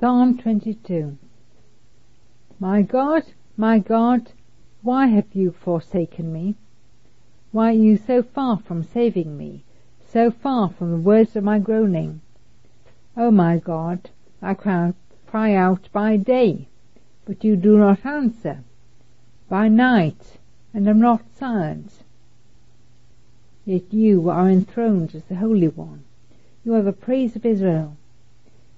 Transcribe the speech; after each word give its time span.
Psalm 0.00 0.38
22 0.38 1.18
My 2.60 2.82
God, 2.82 3.24
my 3.56 3.80
God, 3.80 4.30
why 4.80 5.08
have 5.08 5.26
you 5.32 5.50
forsaken 5.50 6.32
me? 6.32 6.54
Why 7.50 7.70
are 7.70 7.72
you 7.72 7.96
so 7.96 8.22
far 8.22 8.60
from 8.60 8.84
saving 8.84 9.36
me, 9.36 9.64
so 10.06 10.30
far 10.30 10.70
from 10.70 10.92
the 10.92 11.00
words 11.00 11.34
of 11.34 11.42
my 11.42 11.58
groaning? 11.58 12.20
O 13.16 13.32
my 13.32 13.56
God, 13.56 14.10
I 14.40 14.54
cry 14.54 15.54
out 15.56 15.88
by 15.92 16.16
day, 16.16 16.68
but 17.24 17.42
you 17.42 17.56
do 17.56 17.76
not 17.76 18.06
answer, 18.06 18.62
by 19.48 19.66
night, 19.66 20.38
and 20.72 20.88
am 20.88 21.00
not 21.00 21.24
silent. 21.34 22.04
Yet 23.64 23.92
you 23.92 24.30
are 24.30 24.48
enthroned 24.48 25.16
as 25.16 25.24
the 25.24 25.34
Holy 25.34 25.66
One. 25.66 26.04
You 26.64 26.74
are 26.74 26.82
the 26.82 26.92
praise 26.92 27.34
of 27.34 27.44
Israel. 27.44 27.96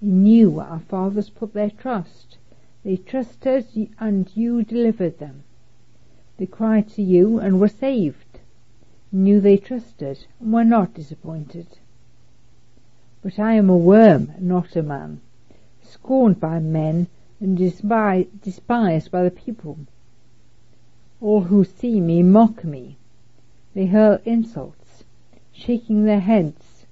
In 0.02 0.24
you 0.24 0.60
our 0.60 0.78
fathers 0.78 1.28
put 1.28 1.52
their 1.52 1.70
trust. 1.70 2.38
They 2.82 2.96
trusted 2.96 3.66
and 3.98 4.34
you 4.34 4.62
delivered 4.62 5.18
them. 5.18 5.44
They 6.38 6.46
cried 6.46 6.88
to 6.90 7.02
you 7.02 7.38
and 7.38 7.60
were 7.60 7.68
saved. 7.68 8.40
knew 9.12 9.40
they 9.40 9.58
trusted 9.58 10.26
and 10.40 10.52
were 10.54 10.64
not 10.64 10.94
disappointed. 10.94 11.66
But 13.22 13.38
I 13.38 13.52
am 13.52 13.68
a 13.68 13.76
worm, 13.76 14.32
not 14.38 14.74
a 14.74 14.82
man, 14.82 15.20
scorned 15.82 16.40
by 16.40 16.60
men 16.60 17.08
and 17.38 17.58
despised 17.58 19.10
by 19.10 19.22
the 19.22 19.30
people. 19.30 19.78
All 21.20 21.42
who 21.42 21.64
see 21.64 22.00
me 22.00 22.22
mock 22.22 22.64
me. 22.64 22.96
They 23.74 23.86
hurl 23.86 24.18
insults, 24.24 25.04
shaking 25.52 26.04
their 26.04 26.20
heads. 26.20 26.86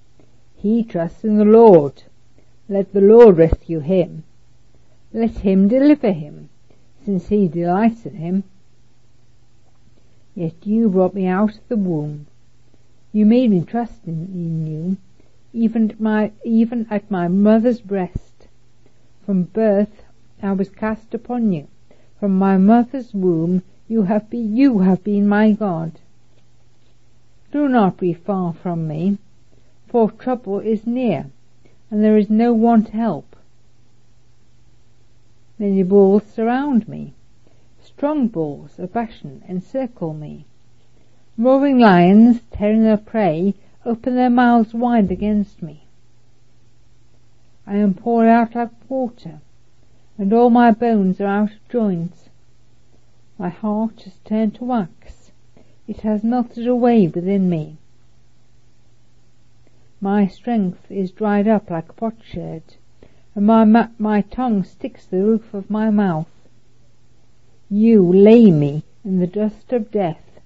He 0.55 0.83
trusts 0.83 1.23
in 1.23 1.37
the 1.37 1.45
Lord. 1.45 2.03
Let 2.71 2.93
the 2.93 3.01
Lord 3.01 3.37
rescue 3.37 3.79
him. 3.79 4.25
Let 5.11 5.39
him 5.39 5.67
deliver 5.67 6.11
him, 6.11 6.49
since 7.03 7.29
he 7.29 7.47
delights 7.47 8.05
in 8.05 8.13
him. 8.13 8.43
Yet 10.35 10.67
you 10.67 10.87
brought 10.87 11.15
me 11.15 11.25
out 11.25 11.57
of 11.57 11.67
the 11.67 11.77
womb. 11.77 12.27
You 13.11 13.25
made 13.25 13.49
me 13.49 13.65
trust 13.65 14.05
in 14.05 14.67
you, 14.67 14.97
even 15.51 15.89
at 15.89 15.99
my, 15.99 16.31
even 16.45 16.85
at 16.91 17.09
my 17.09 17.27
mother's 17.27 17.81
breast. 17.81 18.47
From 19.25 19.45
birth 19.45 20.03
I 20.39 20.51
was 20.51 20.69
cast 20.69 21.15
upon 21.15 21.51
you. 21.51 21.67
From 22.19 22.37
my 22.37 22.57
mother's 22.57 23.15
womb 23.15 23.63
you 23.87 24.03
have 24.03 24.29
been, 24.29 24.55
you 24.55 24.79
have 24.79 25.03
been 25.03 25.27
my 25.27 25.53
God. 25.53 25.93
Do 27.51 27.67
not 27.67 27.97
be 27.97 28.13
far 28.13 28.53
from 28.53 28.87
me, 28.87 29.17
for 29.87 30.11
trouble 30.11 30.59
is 30.59 30.85
near 30.85 31.31
and 31.91 32.03
there 32.03 32.17
is 32.17 32.29
no 32.29 32.53
one 32.53 32.83
to 32.83 32.91
help. 32.91 33.35
Then 35.57 35.71
Many 35.71 35.83
balls 35.83 36.23
surround 36.25 36.87
me. 36.87 37.13
Strong 37.81 38.29
bulls 38.29 38.79
of 38.79 38.93
Bashan 38.93 39.43
encircle 39.47 40.13
me. 40.13 40.45
Roaring 41.37 41.79
lions, 41.79 42.41
tearing 42.51 42.83
their 42.83 42.97
prey, 42.97 43.55
open 43.85 44.15
their 44.15 44.29
mouths 44.29 44.73
wide 44.73 45.11
against 45.11 45.61
me. 45.61 45.83
I 47.65 47.75
am 47.75 47.93
poured 47.93 48.27
out 48.27 48.55
like 48.55 48.71
water, 48.89 49.41
and 50.17 50.31
all 50.33 50.49
my 50.49 50.71
bones 50.71 51.19
are 51.19 51.27
out 51.27 51.51
of 51.51 51.69
joint. 51.69 52.29
My 53.37 53.49
heart 53.49 54.01
has 54.01 54.17
turned 54.25 54.55
to 54.55 54.63
wax, 54.63 55.31
it 55.87 56.01
has 56.01 56.23
melted 56.23 56.67
away 56.67 57.07
within 57.07 57.49
me. 57.49 57.77
My 60.01 60.27
strength 60.27 60.89
is 60.89 61.11
dried 61.11 61.45
up 61.45 61.69
like 61.69 61.97
potsherd, 61.97 62.63
and 63.35 63.45
my, 63.45 63.89
my 63.97 64.21
tongue 64.21 64.63
sticks 64.63 65.05
the 65.05 65.21
roof 65.21 65.53
of 65.53 65.69
my 65.69 65.89
mouth. 65.89 66.29
You 67.69 68.01
lay 68.11 68.49
me 68.49 68.83
in 69.03 69.19
the 69.19 69.27
dust 69.27 69.73
of 69.73 69.91
death. 69.91 70.39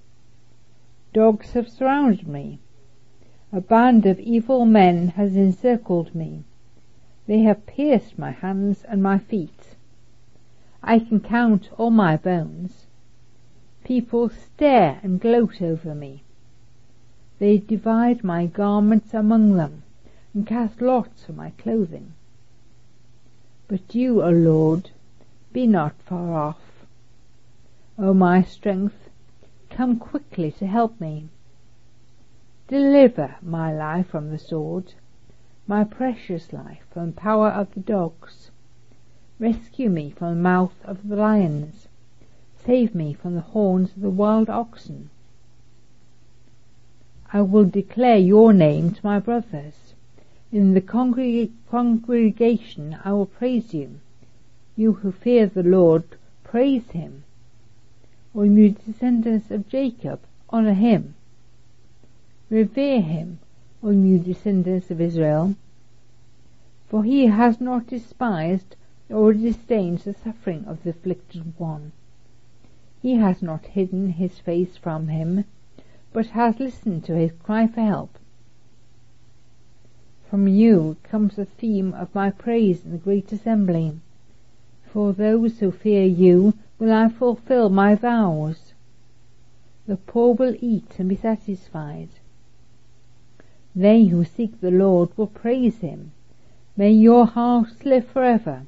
Dogs 1.12 1.52
have 1.52 1.68
surrounded 1.68 2.26
me. 2.26 2.58
A 3.52 3.60
band 3.60 4.06
of 4.06 4.18
evil 4.18 4.66
men 4.66 5.08
has 5.10 5.36
encircled 5.36 6.16
me. 6.16 6.42
They 7.28 7.42
have 7.42 7.64
pierced 7.64 8.18
my 8.18 8.32
hands 8.32 8.82
and 8.82 9.00
my 9.00 9.18
feet. 9.18 9.76
I 10.82 10.98
can 10.98 11.20
count 11.20 11.70
all 11.78 11.90
my 11.90 12.16
bones. 12.16 12.86
People 13.84 14.28
stare 14.30 14.98
and 15.04 15.20
gloat 15.20 15.62
over 15.62 15.94
me. 15.94 16.23
They 17.44 17.58
divide 17.58 18.24
my 18.24 18.46
garments 18.46 19.12
among 19.12 19.56
them, 19.56 19.82
and 20.32 20.46
cast 20.46 20.80
lots 20.80 21.24
for 21.26 21.34
my 21.34 21.50
clothing. 21.50 22.14
But 23.68 23.94
you, 23.94 24.22
O 24.22 24.30
Lord, 24.30 24.92
be 25.52 25.66
not 25.66 25.92
far 26.00 26.32
off. 26.32 26.86
O 27.98 28.14
my 28.14 28.40
strength, 28.40 29.10
come 29.68 29.98
quickly 29.98 30.52
to 30.52 30.66
help 30.66 30.98
me. 30.98 31.28
Deliver 32.66 33.34
my 33.42 33.70
life 33.74 34.06
from 34.06 34.30
the 34.30 34.38
sword, 34.38 34.94
my 35.66 35.84
precious 35.84 36.50
life 36.50 36.86
from 36.90 37.08
the 37.08 37.20
power 37.20 37.50
of 37.50 37.74
the 37.74 37.80
dogs. 37.80 38.52
Rescue 39.38 39.90
me 39.90 40.08
from 40.08 40.30
the 40.30 40.42
mouth 40.42 40.82
of 40.82 41.06
the 41.08 41.16
lions. 41.16 41.88
Save 42.56 42.94
me 42.94 43.12
from 43.12 43.34
the 43.34 43.42
horns 43.52 43.94
of 43.94 44.00
the 44.00 44.08
wild 44.08 44.48
oxen. 44.48 45.10
I 47.32 47.40
will 47.40 47.64
declare 47.64 48.18
your 48.18 48.52
name 48.52 48.90
to 48.90 49.00
my 49.02 49.18
brothers. 49.18 49.94
In 50.52 50.74
the 50.74 50.82
congreg 50.82 51.52
congregation 51.70 52.98
I 53.02 53.12
will 53.14 53.26
praise 53.26 53.72
you. 53.72 53.98
You 54.76 54.92
who 54.92 55.10
fear 55.10 55.46
the 55.46 55.62
Lord, 55.62 56.04
praise 56.42 56.90
him. 56.90 57.24
O 58.34 58.42
you 58.42 58.70
descendants 58.70 59.50
of 59.50 59.68
Jacob, 59.68 60.20
honor 60.50 60.74
him. 60.74 61.14
Revere 62.50 63.00
him, 63.00 63.38
O 63.82 63.90
you 63.90 64.18
descendants 64.18 64.90
of 64.90 65.00
Israel. 65.00 65.54
For 66.88 67.04
he 67.04 67.28
has 67.28 67.60
not 67.60 67.86
despised 67.86 68.76
or 69.08 69.32
disdained 69.32 70.00
the 70.00 70.12
suffering 70.12 70.64
of 70.66 70.82
the 70.82 70.90
afflicted 70.90 71.54
one. 71.58 71.92
He 73.00 73.14
has 73.14 73.42
not 73.42 73.64
hidden 73.66 74.10
his 74.10 74.38
face 74.38 74.76
from 74.76 75.08
him, 75.08 75.44
but 76.14 76.26
has 76.26 76.60
listened 76.60 77.04
to 77.04 77.16
his 77.16 77.32
cry 77.42 77.66
for 77.66 77.80
help. 77.80 78.18
From 80.30 80.46
you 80.46 80.96
comes 81.02 81.34
the 81.34 81.44
theme 81.44 81.92
of 81.92 82.14
my 82.14 82.30
praise 82.30 82.84
in 82.84 82.92
the 82.92 82.98
great 82.98 83.32
assembly. 83.32 83.98
For 84.86 85.12
those 85.12 85.58
who 85.58 85.72
fear 85.72 86.04
you 86.04 86.54
will 86.78 86.92
I 86.92 87.08
fulfill 87.08 87.68
my 87.68 87.96
vows. 87.96 88.74
The 89.88 89.96
poor 89.96 90.34
will 90.34 90.54
eat 90.60 91.00
and 91.00 91.08
be 91.08 91.16
satisfied. 91.16 92.10
They 93.74 94.04
who 94.04 94.22
seek 94.22 94.60
the 94.60 94.70
Lord 94.70 95.10
will 95.16 95.26
praise 95.26 95.78
him. 95.78 96.12
May 96.76 96.92
your 96.92 97.26
house 97.26 97.74
live 97.84 98.06
forever. 98.06 98.66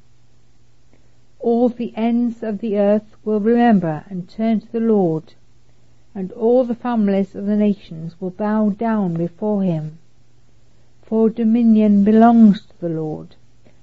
All 1.39 1.69
the 1.69 1.95
ends 1.95 2.43
of 2.43 2.59
the 2.59 2.77
earth 2.77 3.15
will 3.23 3.39
remember 3.39 4.03
and 4.09 4.27
turn 4.27 4.59
to 4.59 4.71
the 4.73 4.81
Lord 4.81 5.33
and 6.17 6.31
all 6.31 6.63
the 6.63 6.73
families 6.73 7.35
of 7.35 7.45
the 7.45 7.55
nations 7.55 8.19
will 8.19 8.31
bow 8.31 8.69
down 8.69 9.13
before 9.13 9.61
him. 9.61 9.99
For 11.03 11.29
dominion 11.29 12.03
belongs 12.03 12.65
to 12.65 12.81
the 12.81 12.89
Lord, 12.89 13.35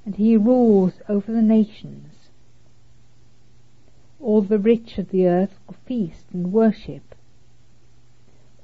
and 0.04 0.16
he 0.16 0.36
rules 0.36 0.94
over 1.08 1.30
the 1.30 1.40
nations. 1.40 2.28
All 4.20 4.42
the 4.42 4.58
rich 4.58 4.98
of 4.98 5.10
the 5.10 5.28
earth 5.28 5.54
will 5.68 5.76
feast 5.86 6.24
and 6.32 6.52
worship. 6.52 7.14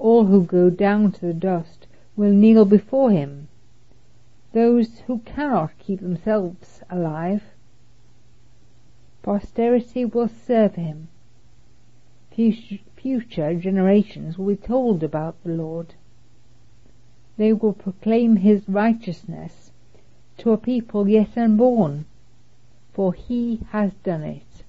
All 0.00 0.24
who 0.24 0.42
go 0.42 0.68
down 0.68 1.12
to 1.12 1.20
the 1.20 1.32
dust 1.32 1.86
will 2.16 2.32
kneel 2.32 2.64
before 2.64 3.12
him, 3.12 3.46
those 4.52 4.98
who 5.06 5.20
cannot 5.20 5.78
keep 5.78 6.00
themselves 6.00 6.82
alive. 6.90 7.44
Posterity 9.22 10.04
will 10.04 10.28
serve 10.28 10.74
him 10.74 11.06
future 13.02 13.54
generations 13.54 14.36
will 14.36 14.46
be 14.46 14.56
told 14.56 15.02
about 15.02 15.42
the 15.42 15.50
Lord. 15.50 15.94
They 17.36 17.52
will 17.52 17.72
proclaim 17.72 18.36
his 18.36 18.68
righteousness 18.68 19.70
to 20.38 20.52
a 20.52 20.58
people 20.58 21.08
yet 21.08 21.36
unborn, 21.36 22.04
for 22.92 23.14
he 23.14 23.60
has 23.70 23.92
done 24.04 24.22
it. 24.22 24.64